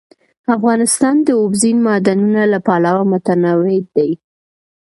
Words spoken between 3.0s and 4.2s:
متنوع دی.